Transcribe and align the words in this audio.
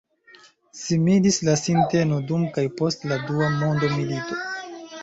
Similis 0.79 1.37
la 1.49 1.55
sinteno 1.65 2.19
dum 2.33 2.49
kaj 2.57 2.67
post 2.81 3.07
la 3.13 3.21
dua 3.31 3.53
mondomilito. 3.63 4.43